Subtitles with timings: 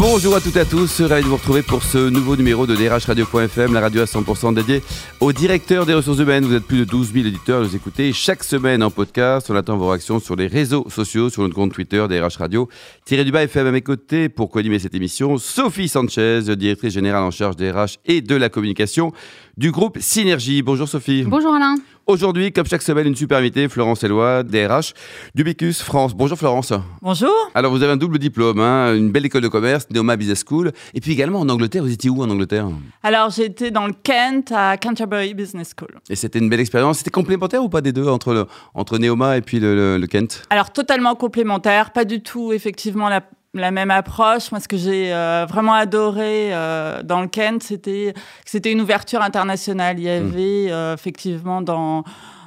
[0.00, 2.76] Bonjour à toutes et à tous, ravi de vous retrouver pour ce nouveau numéro de
[2.76, 4.80] drhradio.fm, la radio à 100% dédiée
[5.18, 6.44] au directeur des ressources humaines.
[6.44, 9.50] Vous êtes plus de 12 000 éditeurs, nous écoutez chaque semaine en podcast.
[9.50, 12.68] On attend vos réactions sur les réseaux sociaux, sur notre compte Twitter DRH Radio.
[13.06, 15.36] Thierry Dubas FM à mes côtés pour co-animer cette émission.
[15.36, 19.12] Sophie Sanchez, directrice générale en charge des RH et de la communication
[19.56, 20.62] du groupe Synergie.
[20.62, 21.24] Bonjour Sophie.
[21.24, 21.74] Bonjour Alain.
[22.08, 24.94] Aujourd'hui, comme chaque semaine, une super invitée, Florence Eloi, DRH
[25.34, 26.14] du Bicus France.
[26.14, 26.72] Bonjour Florence.
[27.02, 27.34] Bonjour.
[27.54, 30.72] Alors vous avez un double diplôme, hein, une belle école de commerce, Neoma Business School,
[30.94, 31.82] et puis également en Angleterre.
[31.82, 32.66] Vous étiez où en Angleterre?
[33.02, 36.00] Alors j'étais dans le Kent à Canterbury Business School.
[36.08, 36.96] Et c'était une belle expérience.
[36.96, 40.44] C'était complémentaire ou pas des deux entre, le, entre Neoma et puis le, le Kent?
[40.48, 43.20] Alors totalement complémentaire, pas du tout effectivement la,
[43.54, 44.50] la même approche.
[44.50, 49.22] Moi, ce que j'ai euh, vraiment adoré euh, dans le Kent, c'était c'était une ouverture
[49.22, 49.98] internationale.
[49.98, 52.04] Il y avait euh, effectivement dans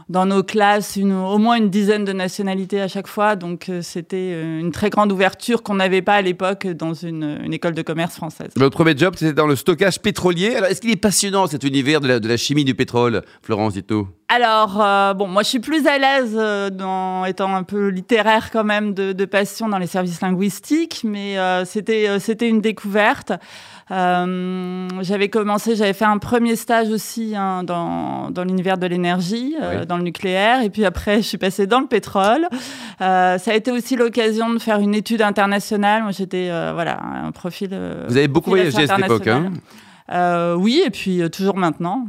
[0.10, 3.38] dans nos classes une, au moins une dizaine de nationalités à chaque fois.
[3.38, 7.76] Donc c'était une très grande ouverture qu'on n'avait pas à l'époque dans une, une, école
[7.76, 8.50] de commerce française.
[8.58, 10.54] Votre premier job, c'était dans le stockage pétrolier.
[10.54, 13.74] Alors est-ce qu'il est passionnant cet univers de la, de la chimie du pétrole, Florence
[13.74, 17.90] Dito alors, euh, bon, moi, je suis plus à l'aise euh, dans étant un peu
[17.90, 22.48] littéraire quand même de, de passion dans les services linguistiques, mais euh, c'était euh, c'était
[22.48, 23.34] une découverte.
[23.90, 29.86] J'avais commencé, j'avais fait un premier stage aussi hein, dans, dans l'univers de l'énergie, oui.
[29.86, 32.48] dans le nucléaire, et puis après, je suis passée dans le pétrole.
[33.00, 36.04] ça a été aussi l'occasion de faire une étude internationale.
[36.04, 37.78] Moi, j'étais voilà un profil.
[38.08, 40.56] Vous avez beaucoup voyagé à cette époque, hein?
[40.56, 42.08] Oui, et puis toujours maintenant.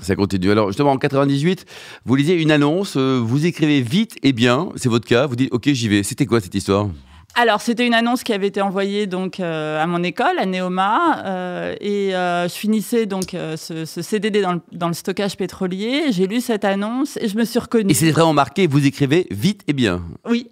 [0.00, 0.50] Ça continue.
[0.50, 1.66] Alors justement, en 98,
[2.04, 5.52] vous lisez une annonce, euh, vous écrivez vite et bien, c'est votre cas, vous dites
[5.52, 6.02] ok j'y vais.
[6.02, 6.88] C'était quoi cette histoire?
[7.36, 11.24] Alors, c'était une annonce qui avait été envoyée donc euh, à mon école, à Neoma,
[11.24, 16.12] euh, et euh, je finissais donc ce, ce, CDD dans le, dans le stockage pétrolier.
[16.12, 17.90] J'ai lu cette annonce et je me suis reconnue.
[17.90, 20.02] Et c'est vraiment marqué, vous écrivez vite et bien.
[20.28, 20.48] Oui.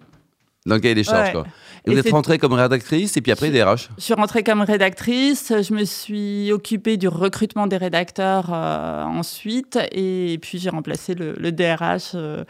[0.65, 1.33] Dans le cahier des charges, ouais.
[1.33, 1.45] quoi.
[1.85, 4.61] Et, et vous êtes rentrée comme rédactrice et puis après DRH Je suis rentrée comme
[4.61, 5.51] rédactrice.
[5.61, 9.77] Je me suis occupée du recrutement des rédacteurs euh, ensuite.
[9.91, 12.45] Et puis j'ai remplacé le, le DRH euh,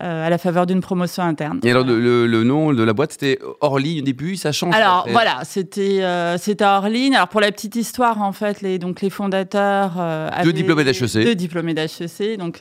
[0.00, 1.60] euh, à la faveur d'une promotion interne.
[1.64, 3.38] Et alors le, le, le, nom de la boîte c'était
[3.78, 5.12] ligne au début, ça change Alors après.
[5.12, 7.14] voilà, c'était euh, c'était ligne.
[7.14, 11.24] Alors pour la petite histoire en fait, les donc les fondateurs euh, deux diplômés d'HEC.
[11.24, 12.60] Deux diplômés d'HEC, donc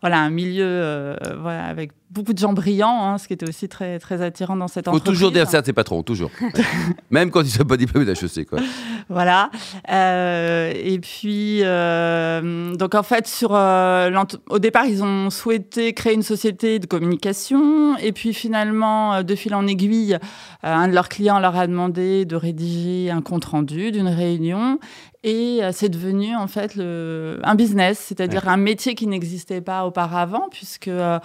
[0.00, 3.98] voilà un milieu voilà avec beaucoup de gens brillants, hein, ce qui était aussi très,
[3.98, 5.02] très attirant dans cette entreprise.
[5.02, 6.30] Il faut toujours dire ça à ses patrons, toujours.
[7.10, 8.46] Même quand ils ne sont pas diplômés d'HEC.
[8.48, 8.60] Quoi.
[9.08, 9.50] Voilà.
[9.90, 14.10] Euh, et puis, euh, donc en fait, sur, euh,
[14.50, 17.96] au départ, ils ont souhaité créer une société de communication.
[17.98, 20.18] Et puis finalement, euh, de fil en aiguille,
[20.62, 24.78] un de leurs clients leur a demandé de rédiger un compte-rendu d'une réunion.
[25.24, 28.52] Et euh, c'est devenu en fait le, un business, c'est-à-dire ouais.
[28.52, 31.18] un métier qui n'existait pas auparavant, puisque euh,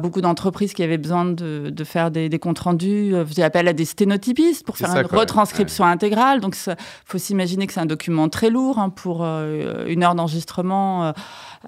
[0.00, 3.68] beaucoup d'entreprises qui avaient besoin de, de faire des, des, comptes rendus euh, faisaient appel
[3.68, 5.20] à des sténotypistes pour faire ça, une quoi.
[5.20, 5.90] retranscription ouais.
[5.90, 6.40] intégrale.
[6.40, 10.16] Donc il faut s'imaginer que c'est un document très lourd hein, pour euh, une heure
[10.16, 11.12] d'enregistrement.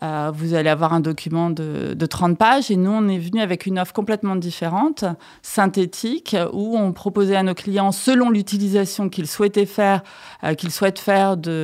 [0.02, 3.40] Euh, vous allez avoir un document de, de 30 pages et nous, on est venu
[3.40, 5.04] avec une offre complètement différente,
[5.42, 10.02] synthétique, où on proposait à nos clients, selon l'utilisation qu'ils souhaitaient faire,
[10.44, 11.59] euh, qu'ils souhaitent faire de,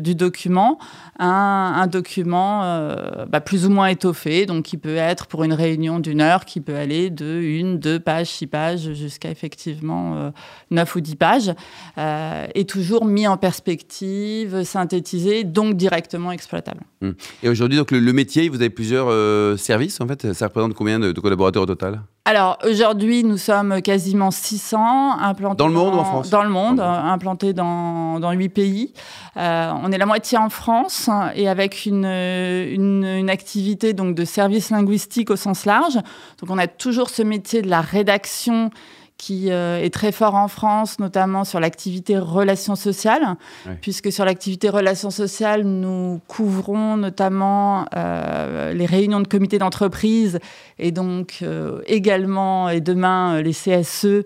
[0.00, 0.78] du document,
[1.18, 5.98] un, document euh, bah, plus ou moins étoffé, donc qui peut être pour une réunion
[5.98, 10.30] d'une heure, qui peut aller de une, deux pages, six pages, jusqu'à effectivement euh,
[10.70, 11.52] neuf ou dix pages,
[11.98, 16.80] euh, et toujours mis en perspective, synthétisé, donc directement exploitable.
[17.00, 17.10] Mmh.
[17.42, 20.32] Et aujourd'hui, donc le, métier, vous avez plusieurs euh, services en fait.
[20.32, 22.00] Ça représente combien de collaborateurs au total?
[22.28, 26.50] Alors aujourd'hui, nous sommes quasiment 600 implantés dans le monde ou en France Dans le
[26.50, 28.92] monde, dans implantés dans, dans 8 pays.
[29.38, 34.26] Euh, on est la moitié en France et avec une, une, une, activité donc de
[34.26, 35.94] service linguistique au sens large.
[35.94, 38.72] Donc on a toujours ce métier de la rédaction
[39.18, 43.34] qui euh, est très fort en France, notamment sur l'activité relations sociales,
[43.66, 43.72] oui.
[43.82, 50.38] puisque sur l'activité relations sociales, nous couvrons notamment euh, les réunions de comités d'entreprise
[50.78, 54.24] et donc euh, également et demain les CSE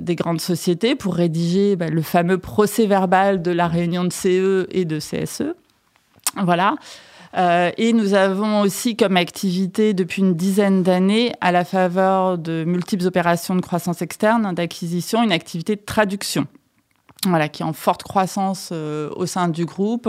[0.00, 4.66] des grandes sociétés pour rédiger bah, le fameux procès verbal de la réunion de CE
[4.70, 5.54] et de CSE.
[6.42, 6.76] Voilà.
[7.36, 12.64] Euh, et nous avons aussi comme activité depuis une dizaine d'années, à la faveur de
[12.64, 16.46] multiples opérations de croissance externe, d'acquisition, une activité de traduction,
[17.52, 20.08] qui est en forte croissance euh, au sein du groupe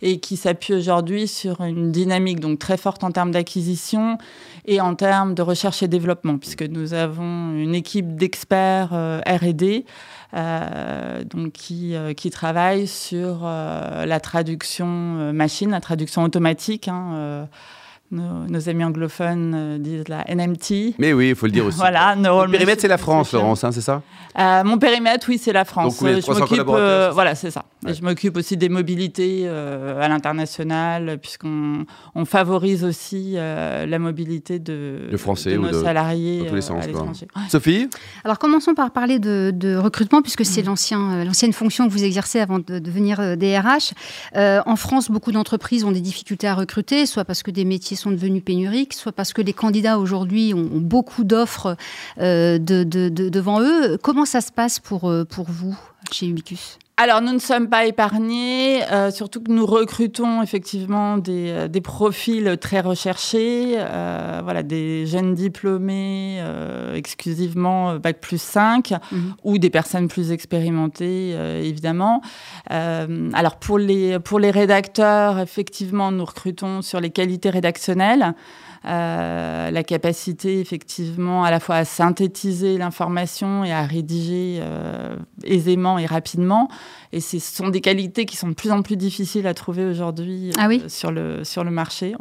[0.00, 4.18] et qui s'appuie aujourd'hui sur une dynamique donc très forte en termes d'acquisition
[4.64, 9.84] et en termes de recherche et développement, puisque nous avons une équipe d'experts euh, R&D
[10.34, 14.86] euh, donc qui, euh, qui travaille sur la traduction
[15.32, 16.88] machine, la traduction automatique.
[16.88, 17.48] Hein,
[18.10, 20.94] nos, amis anglophones euh, disent la NMT.
[20.98, 21.76] Mais oui, il faut le dire aussi.
[21.76, 24.02] voilà, le périmètre, c'est la France, Laurence, hein, c'est ça
[24.38, 26.00] euh, Mon périmètre, oui, c'est la France.
[26.00, 27.64] Donc, je m'occupe, euh, voilà, c'est ça.
[27.86, 31.84] je m'occupe aussi des mobilités à l'international, puisqu'on
[32.14, 36.84] on favorise aussi la mobilité de, Français nos salariés dans tous les sens,
[37.48, 37.88] Sophie
[38.24, 40.66] Alors, commençons par parler de, recrutement, puisque c'est mm.
[40.66, 43.92] l'ancien, l'ancienne fonction que vous exercez avant de devenir DRH.
[44.34, 48.10] en France, beaucoup d'entreprises ont des difficultés à recruter, soit parce que des métiers sont
[48.10, 51.76] devenus pénuriques, soit parce que les candidats aujourd'hui ont, beaucoup d'offres
[52.20, 53.98] euh, de, devant eux.
[54.02, 55.76] Comment ça se passe pour, euh, pour vous
[56.12, 56.78] chez Ubicus?
[57.00, 62.58] Alors, nous ne sommes pas épargnés, euh, surtout que nous recrutons effectivement des, des profils
[62.60, 63.76] très recherchés,
[64.42, 66.42] voilà, des jeunes diplômés
[66.94, 69.34] exclusivement Bac plus 5 mhm.
[69.44, 72.20] ou des personnes plus expérimentées, évidemment.
[72.68, 78.34] alors, pour les, pour les rédacteurs, effectivement, nous recrutons sur les qualités rédactionnelles.
[78.84, 85.98] Euh, la capacité effectivement à la fois à synthétiser l'information et à rédiger euh, aisément
[85.98, 86.68] et rapidement.
[87.12, 90.52] Et ce sont des qualités qui sont de plus en plus difficiles à trouver aujourd'hui
[90.58, 92.14] ah euh, sur, le, sur le marché.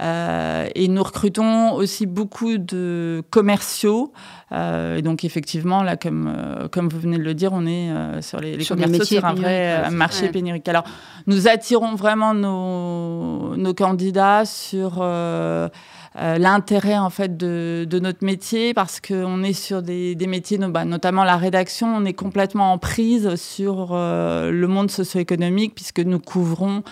[0.00, 4.12] et nous recrutons aussi beaucoup de commerciaux.
[4.52, 7.90] Et donc effectivement, là, comme, comme vous venez de le dire, on est
[8.20, 10.68] sur les, les commerciaux sur un vrai marché pénurique.
[10.68, 10.84] Alors,
[11.26, 15.68] nous attirons vraiment nos, nos candidats sur euh,
[16.18, 21.24] euh, l'intérêt en fait de, notre métier parce qu'on est sur des, métiers, bah, notamment
[21.24, 26.82] la rédaction, on est complètement en prise sur euh, le monde socio-économique puisque nous couvrons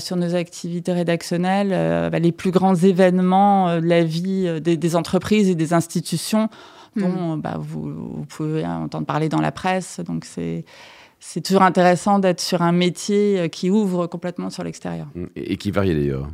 [0.00, 5.54] sur nos activités rédactionnelles bah, les plus grands événements de la vie des, entreprises et
[5.54, 6.50] des institutions
[6.98, 7.40] dont mmh.
[7.40, 10.00] bah, vous, pouvez entendre parler dans la presse.
[10.00, 10.64] Donc c'est
[11.20, 15.08] c'est toujours intéressant d'être sur un métier qui ouvre complètement sur l'extérieur.
[15.34, 16.28] Et qui varie d'ailleurs.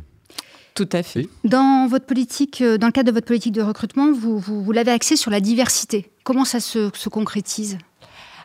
[0.75, 1.29] Tout à fait.
[1.45, 4.91] Dans votre politique, euh, dans le cadre de votre politique de recrutement, vous, vous, l'avez
[4.91, 6.11] axé sur la diversité.
[6.25, 7.77] Comment ça se, concrétise?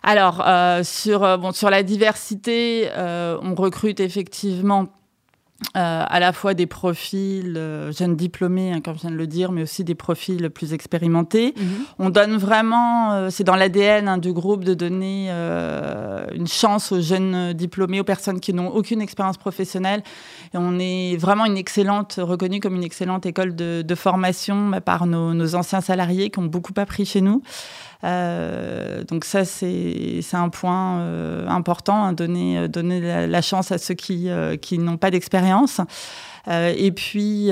[0.05, 4.87] Alors, euh, sur, euh, bon, sur la diversité, on recrute effectivement
[5.77, 9.27] euh, à la fois des profils euh, jeunes diplômés, hein, comme je viens de le
[9.27, 11.55] dire, mais aussi des profils plus expérimentés.
[11.57, 11.65] Mhm.
[11.99, 17.01] On donne vraiment, euh, c'est dans l'ADN hein, du groupe de donner une chance aux
[17.01, 20.03] jeunes diplômés, aux personnes qui n'ont aucune expérience professionnelle.
[20.55, 25.07] Et on est vraiment une excellente, reconnue comme une excellente école de, formation bah, par
[25.07, 27.43] nos, nos, anciens salariés qui ont beaucoup appris chez nous.
[28.03, 33.95] Euh, donc ça, c'est un point euh, important, hein, donner, donner la, chance à ceux
[33.95, 35.81] qui, euh, qui n'ont pas d'expérience.
[36.49, 37.51] et puis,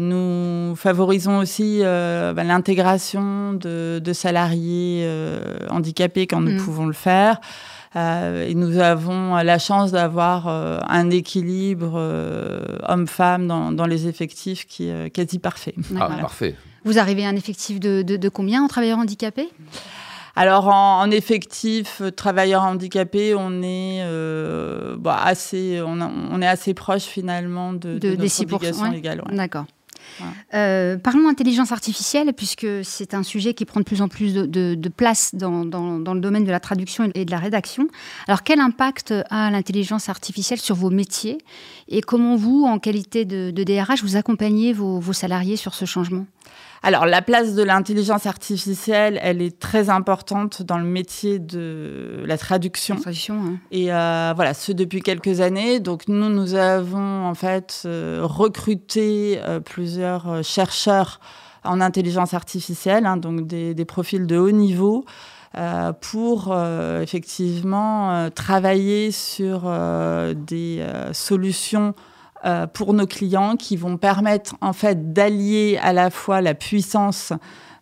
[0.00, 5.08] nous favorisons aussi bah, l'intégration de, de, salariés
[5.70, 6.64] handicapés quand nous mm.
[6.64, 7.40] pouvons le faire.
[7.96, 12.00] et nous avons la chance d'avoir un équilibre
[12.88, 15.74] homme-femme dans, dans, les effectifs qui est quasi parfait.
[15.98, 16.54] Ah, parfait.
[16.84, 19.48] Vous arrivez à un effectif de, de, combien en travailleurs handicapés?
[20.36, 27.02] Alors en, effectif, euh, travailleurs handicapés, on est euh, bah, assez, on, est assez proche
[27.02, 29.24] finalement de, de, notre obligation légale.
[29.32, 29.64] D'accord.
[30.54, 34.88] Euh, parlons intelligence artificielle, puisque c'est un sujet qui prend de plus en plus de,
[34.88, 37.88] place dans, dans, le domaine de la traduction et de la rédaction.
[38.26, 41.38] Alors, quel impact a l'intelligence artificielle sur vos métiers?
[41.88, 46.26] Et comment vous, en qualité de, DRH, vous accompagnez vos, vos salariés sur ce changement?
[46.82, 52.38] Alors, la place de l'intelligence artificielle, elle est très importante dans le métier de la
[52.38, 52.96] traduction.
[52.96, 55.80] Traduction, Et euh, voilà, ce depuis quelques années.
[55.80, 61.20] Donc, nous, nous avons en fait euh, recruté euh, plusieurs chercheurs
[61.64, 65.04] en intelligence artificielle, hein, donc des, des, profils de haut niveau.
[66.00, 66.56] pour
[67.02, 69.68] effectivement travailler sur
[70.36, 71.94] des solutions
[72.72, 77.32] pour nos clients qui vont permettre en fait d'allier à la fois la puissance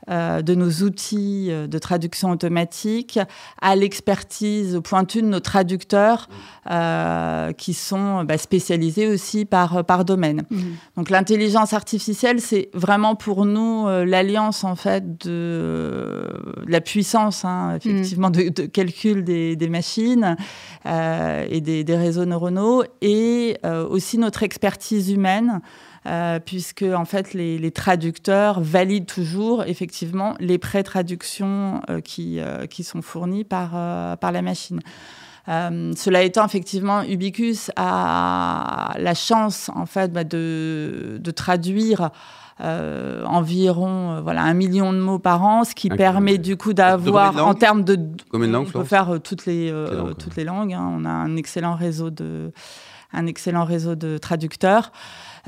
[0.09, 3.19] euh, de nos outils euh, de traduction automatique
[3.61, 6.29] à l'expertise pointue de nos traducteurs
[6.71, 10.45] euh, qui sont bah, spécialisés aussi par, par domaine.
[10.49, 10.59] Mmh.
[10.97, 16.29] Donc l'intelligence artificielle, c'est vraiment pour nous l'alliance en fait de,
[16.69, 20.37] la puissance hein, effectivement de, calcul des, des machines
[20.85, 23.59] et des, des, réseaux neuronaux et
[23.91, 25.61] aussi notre expertise humaine.
[26.07, 32.85] Euh, puisque en fait les, traducteurs valident toujours effectivement les pré-traductions euh, qui, euh, qui
[32.85, 33.71] sont fournies par,
[34.19, 34.81] par la machine.
[35.47, 42.11] cela étant, effectivement, Ubicus a la chance, en fait, bah, de, de, traduire
[42.63, 46.73] euh, environ euh, voilà un million de mots par an, ce qui permet du coup
[46.73, 47.99] d'avoir en termes de
[48.31, 49.71] Combien de langues, on peut faire euh, toutes les
[50.19, 50.73] toutes les langues.
[50.73, 50.89] Hein.
[50.91, 52.53] On a un excellent réseau de
[53.13, 54.91] un excellent réseau de traducteurs.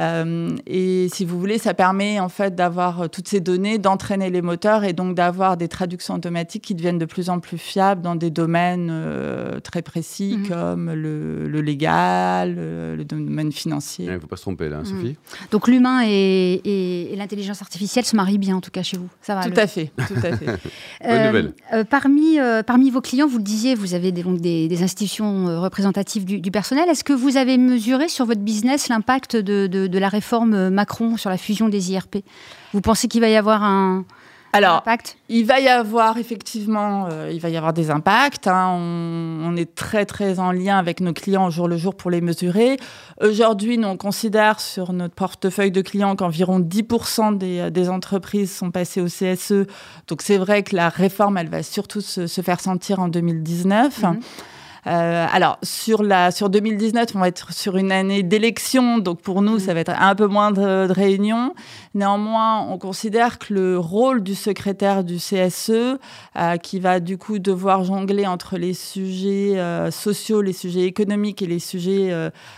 [0.01, 4.31] Euh, et si vous voulez, ça permet en fait d'avoir euh, toutes ces données, d'entraîner
[4.31, 8.03] les moteurs et donc d'avoir des traductions automatiques qui deviennent de plus en plus fiables
[8.03, 10.49] dans des domaines euh, très précis mhm.
[10.49, 14.07] comme le, légal, le, domaine financier.
[14.07, 15.09] Il ne faut pas se tromper là, hein, Sophie.
[15.09, 15.15] Mhm.
[15.51, 19.09] Donc l'humain et, l'intelligence artificielle se marient bien en tout cas chez vous.
[19.23, 19.45] Ça va.
[19.45, 20.47] Tout à fait, tout à fait.
[21.05, 21.53] Bonne nouvelle.
[21.91, 26.51] parmi, parmi vos clients, vous le disiez, vous avez des, donc des, institutions représentatives du,
[26.53, 26.89] personnel.
[26.89, 31.31] Est-ce que vous avez mesuré sur votre business l'impact de de la réforme Macron sur
[31.31, 32.19] la fusion des IRP
[32.75, 34.05] Vous pensez qu'il va y avoir un,
[34.53, 35.19] alors, impact?
[35.29, 38.47] il va y avoir effectivement, euh, il va y avoir des impacts.
[38.47, 38.71] Hein.
[38.71, 42.21] On, est très très en lien avec nos clients au jour le jour pour les
[42.21, 42.77] mesurer.
[43.21, 49.01] Aujourd'hui, on considère sur notre portefeuille de clients qu'environ 10% des, des, entreprises sont passées
[49.01, 49.67] au CSE.
[50.07, 54.05] Donc c'est vrai que la réforme, elle va surtout se, faire sentir en 2019.
[54.89, 59.43] Euh, alors, sur, la, sur 2019, on va être sur une année d'élection, donc pour
[59.43, 61.55] nous, ça va être un peu moins de, réunions.
[61.95, 67.39] Néanmoins, on considère que le rôle du secrétaire du CSE, euh, qui va du coup
[67.39, 71.89] devoir jongler entre les sujets euh, sociaux, les sujets économiques et les sujets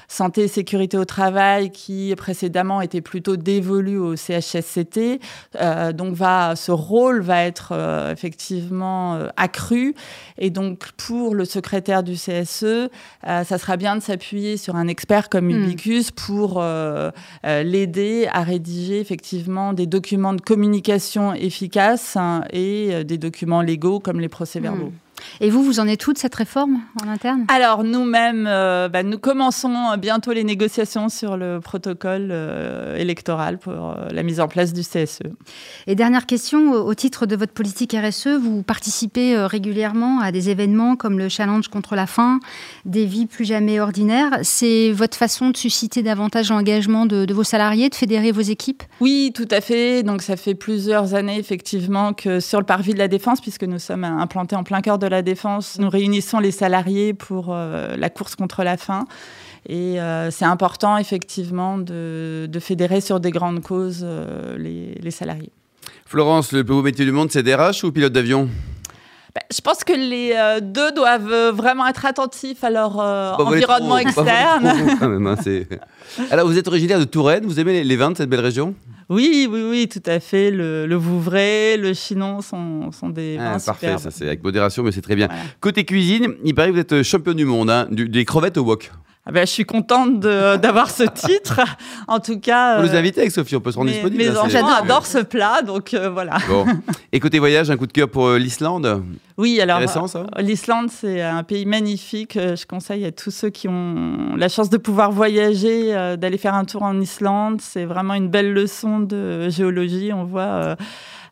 [0.09, 5.21] santé et sécurité au travail, qui précédemment étaient plutôt dévolus au CHSCT,
[5.95, 7.73] donc va, ce rôle va être
[8.13, 9.95] effectivement accru.
[10.39, 12.89] Et donc, pour le secrétaire du CSE, euh,
[13.23, 15.65] ça sera bien de s'appuyer sur un expert comme hmm.
[15.65, 17.11] Ubicus pour euh,
[17.47, 24.01] euh, l'aider à rédiger effectivement des documents de communication efficaces hein, et des documents légaux
[24.01, 24.87] comme les procès-verbaux.
[24.87, 25.10] Hmm.
[25.41, 27.45] Et vous, vous en êtes où de cette réforme en interne?
[27.49, 33.73] Alors, nous-mêmes, euh, bah, nous commençons bientôt les négociations sur le protocole euh, électoral pour
[33.73, 35.21] euh, la mise en place du CSE.
[35.87, 40.97] Et dernière question, au titre de votre politique RSE, vous participez régulièrement à des événements
[40.97, 42.41] comme le Challenge contre la faim,
[42.85, 44.39] des vies plus jamais ordinaires.
[44.43, 48.83] C'est votre façon de susciter davantage l'engagement de, de vos salariés, de fédérer vos équipes?
[49.01, 50.03] Oui, tout à fait.
[50.03, 53.79] Donc, ça fait plusieurs années, effectivement, que sur le parvis de la Défense, puisque nous
[53.79, 58.11] sommes implantés en plein cœur de la Défense, nous réunissons les salariés pour euh, la
[58.11, 59.05] course contre la faim.
[59.69, 65.53] Et euh, c'est important, effectivement, de, fédérer sur des grandes causes euh, les, salariés.
[66.07, 68.49] Florence, le plus beau métier du monde, c'est DRH ou pilote d'avion?
[69.35, 74.67] Bah, je pense que les deux doivent vraiment être attentifs à leur environnement externe.
[74.67, 75.37] Hein,
[76.33, 78.75] Alors, vous êtes originaire de Touraine, vous aimez les vins de cette belle région?
[79.11, 80.51] Oui, oui, oui, tout à fait.
[80.53, 85.03] Le, Vouvray, le Chinon sont, sont des ah, Parfait, ça c'est avec modération, mais c'est
[85.03, 85.29] très bien.
[85.61, 88.91] Côté cuisine, il paraît que vous êtes champion du monde, hein, des crevettes au wok.
[89.27, 91.61] Ah ben, je suis contente d'avoir ce titre.
[92.09, 92.81] En tout cas.
[92.81, 94.23] Vous nous euh, avec Sophie, on peut se rendre disponible.
[94.23, 96.39] Mes enfants adorent ce plat, donc euh, voilà.
[96.49, 96.65] Bon.
[97.13, 99.03] Et côté voyage, un coup de cœur pour euh, l'Islande
[99.37, 99.81] Oui, alors.
[100.39, 102.39] L'Islande, c'est un pays magnifique.
[102.39, 106.65] Je conseille à tous ceux qui ont la chance de pouvoir voyager, d'aller faire un
[106.65, 107.61] tour en Islande.
[107.61, 110.13] C'est vraiment une belle leçon de géologie.
[110.15, 110.77] On voit euh,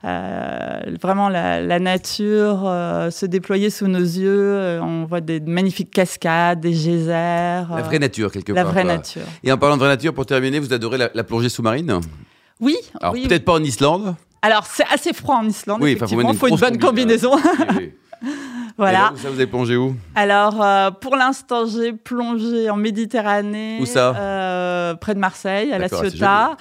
[0.02, 4.54] vraiment la, nature euh, se déployer sous nos yeux.
[4.54, 7.66] Euh, on voit des magnifiques cascades, des geysers.
[7.70, 8.64] La vraie nature, quelque part.
[8.64, 9.22] La vraie nature.
[9.42, 12.00] Et en parlant de vraie nature, pour terminer, vous adorez la, plongée sous-marine?
[12.60, 12.76] Oui.
[13.00, 14.14] Alors peut-être pas en Islande.
[14.42, 15.78] Alors c'est assez froid en Islande.
[15.82, 17.32] Oui, il faut une, bonne combinaison.
[18.76, 19.12] Voilà.
[19.16, 19.96] ça, vous avez plongé où?
[20.14, 20.64] Alors,
[21.00, 23.78] pour l'instant, j'ai plongé en Méditerranée.
[23.80, 24.96] Où ça?
[25.00, 26.56] Près de Marseille, à La Ciotat.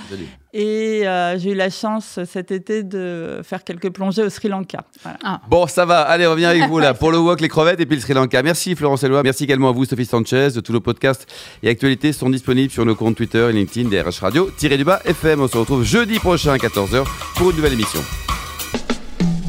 [0.60, 4.80] Et euh, j'ai eu la chance cet été de faire quelques plongées au Sri Lanka.
[5.24, 5.40] Ah.
[5.48, 6.02] Bon, ça va.
[6.02, 8.16] Allez, on revient avec vous là pour le wok, les crevettes et puis le Sri
[8.16, 8.42] Lanka.
[8.42, 9.22] Merci Florence Eloi.
[9.22, 10.50] Merci également à vous Sophie Sanchez.
[10.66, 14.50] Tous nos podcasts et actualités sont disponibles sur nos comptes Twitter et LinkedIn DRH Radio
[14.60, 15.42] du bas FM.
[15.42, 18.02] On se retrouve jeudi prochain à 14h pour une nouvelle émission.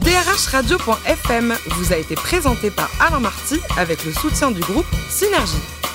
[0.03, 5.88] DRHradio.fm vous a été présenté par Alain Marty avec le soutien du groupe Synergie.